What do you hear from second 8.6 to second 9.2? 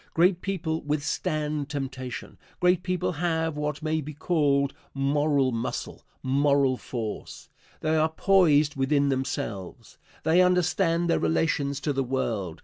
within